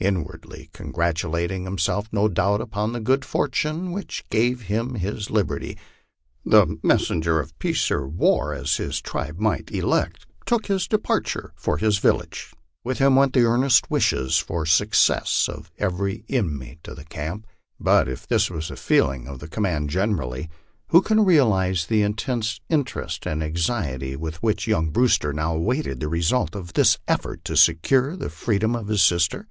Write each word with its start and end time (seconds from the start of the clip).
Inwardly 0.00 0.70
congratulating 0.72 1.64
himself, 1.64 2.06
no 2.10 2.26
doubt, 2.26 2.62
upon 2.62 2.94
the 2.94 3.00
good 3.00 3.22
fortune 3.22 3.92
which 3.92 4.24
gave 4.30 4.62
him 4.62 4.94
his 4.94 5.28
liberty, 5.28 5.76
the 6.42 6.78
messenger 6.82 7.38
of 7.38 7.58
peace 7.58 7.90
or 7.90 8.08
war, 8.08 8.54
as 8.54 8.76
his 8.78 9.02
tribe 9.02 9.38
might 9.38 9.70
elect, 9.70 10.24
took 10.46 10.68
his 10.68 10.88
departure 10.88 11.52
for 11.54 11.76
his 11.76 11.98
village. 11.98 12.54
With 12.82 12.96
him 12.98 13.14
went 13.14 13.34
the 13.34 13.42
earnest 13.44 13.90
wishes 13.90 14.38
for 14.38 14.64
success 14.64 15.50
of 15.52 15.70
every 15.76 16.24
inmate 16.28 16.88
of 16.88 16.96
the 16.96 17.04
camp; 17.04 17.46
but 17.78 18.08
if 18.08 18.26
this 18.26 18.48
was 18.50 18.68
the 18.68 18.76
feeling 18.76 19.28
of 19.28 19.38
the 19.38 19.48
com 19.48 19.64
mand 19.64 19.90
generally, 19.90 20.48
who 20.88 21.02
can 21.02 21.26
realize 21.26 21.84
the 21.84 22.00
intense 22.00 22.58
interest 22.70 23.26
and 23.26 23.42
anxiety 23.42 24.16
with 24.16 24.42
which 24.42 24.66
young 24.66 24.88
Brewster 24.88 25.34
now 25.34 25.54
awaited 25.54 26.00
the 26.00 26.08
result 26.08 26.56
of 26.56 26.72
this 26.72 26.96
effort 27.06 27.44
to 27.44 27.54
secure 27.54 28.16
the 28.16 28.30
freedom 28.30 28.74
of 28.74 28.88
his 28.88 29.02
sister? 29.02 29.46